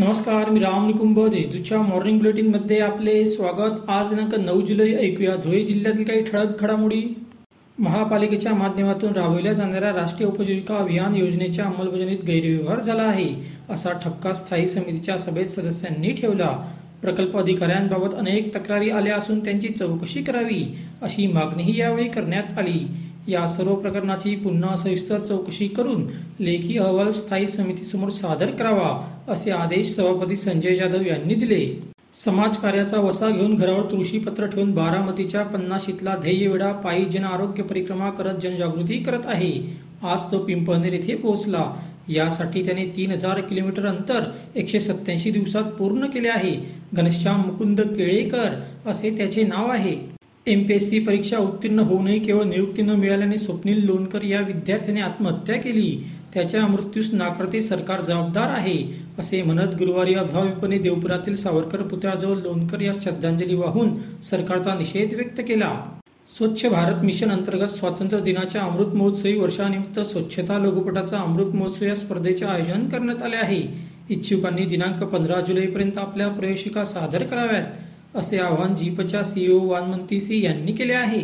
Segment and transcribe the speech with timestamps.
[0.00, 3.90] नमस्कार मी राम निकुंभ देशदूतच्या मॉर्निंग बुलेटिनमध्ये आपले स्वागत.
[3.90, 5.34] आज दिनांक नऊ जुलै ऐकूया.
[5.36, 7.02] धुळे जिल्ह्यातील काही ठळक घडामोडी.
[7.78, 13.28] महापालिकेच्या माध्यमातून राबविल्या जाणाऱ्या राष्ट्रीय उपजीविका अभियान योजनेच्या अंमलबजावणीत गैरव्यवहार झाला आहे
[13.70, 16.50] असा ठपका स्थायी समितीच्या सभेत सदस्यांनी ठेवला.
[17.02, 22.86] प्रकल्प अधिकाऱ्यांबाबत अनेक तक्रारी आल्या असून त्यांची चौकशी करावी अशी मागणीही यावेळी करण्यात आली.
[23.28, 26.06] या सर्व प्रकरणाची पुन्हा सविस्तर चौकशी करून
[26.40, 28.90] लेखी अहवाल स्थायी समितीसमोर सादर करावा
[29.28, 31.90] असे आदेश सभापती संजय जाधव यांनी दिले.
[32.24, 38.98] समाजकार्याचा वसा घेऊन घरावर तुळशीपत्र ठेवून बारामतीच्या पन्नाशीतला ध्येयवेडा पायी जन आरोग्य परिक्रमा करत जनजागृती
[38.98, 39.52] करत आहे.
[40.02, 41.64] आज तो पिंपळनेर येथे पोहोचला.
[42.08, 44.24] यासाठी त्याने तीन हजार किलोमीटर अंतर
[44.54, 46.56] एकशे सत्याऐंशी दिवसात पूर्ण केले आहे.
[46.94, 48.54] घनश्याम मुकुंद केळेकर
[48.86, 50.19] असे त्याचे नाव आहे.
[50.46, 56.04] एमपीएससी परीक्षा उत्तीर्ण होऊनही केवळ नियुक्ती न मिळाल्याने स्वप्नील लोणकर या विद्यार्थ्याने आत्महत्या केली.
[56.34, 58.76] त्याच्या मृत्यूस नाकारते सरकार जबाबदार आहे
[59.18, 63.90] असे म्हणत गुरुवारी अभावीपणे देवपुरातील सावरकर पुतळ्याजवळ लोणकर या श्रद्धांजली वाहून
[64.22, 65.74] सरकारचा निषेध व्यक्त केला.
[66.38, 72.44] स्वच्छ भारत मिशन अंतर्गत स्वातंत्र्य दिनाच्या अमृत महोत्सवी वर्षानिमित्त स्वच्छता लघुपटाचा अमृत महोत्सव या स्पर्धेचे
[72.44, 73.62] आयोजन करण्यात आले आहे.
[74.10, 77.64] इच्छुकांनी दिनांक पंधरा जुलैपर्यंत आपल्या प्रवेशिका सादर कराव्यात.
[78.14, 81.20] असे आवाहन जीपच्या सीईओ वानमंती सिंह यांनी केले आहे.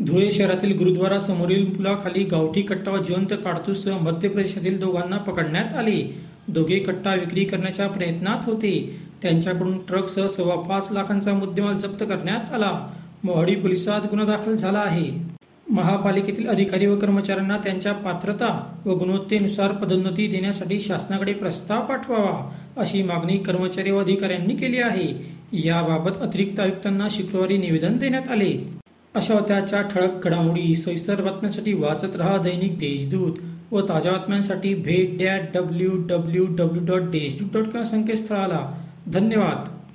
[0.00, 6.02] धुळे शहरातील गुरुद्वारा समोरील पुलाखाली गावठी कट्टा व जिवंत काडतूससह मध्य प्रदेशातील दोघांना पकडण्यात आले.
[6.48, 9.00] दोघे कट्टा विक्री करण्याच्या प्रयत्नात होते.
[9.22, 12.88] त्यांच्याकडून ट्रकसह सव्वा पाच लाखांचा मुद्देमाल जप्त करण्यात आला.
[13.24, 15.36] मोहाडी पोलिसात गुन्हा दाखल झाला आहे.
[15.70, 23.38] महापालिकेतील अधिकारी व कर्मचाऱ्यांना त्यांच्या पात्रता व गुणवत्तेनुसार पदोन्नती देण्यासाठी शासनाकडे प्रस्ताव पाठवावा अशी मागणी
[23.38, 25.35] कर्मचारी व अधिकाऱ्यांनी केली आहे.
[25.64, 28.76] याबाबत अतिरिक्त आयुक्तांना शुक्रवारी निवेदन देण्यात आले.
[29.14, 33.32] अशा होत्याच्या ठळक घडामोडी सविस्तर बातम्यांसाठी वाचत रहा दैनिक देशदूत
[33.72, 38.82] व ताज्या बातम्यांसाठी भेट that W W W dot Deshdoot dot com संकेतस्थळाला.
[39.12, 39.85] धन्यवाद.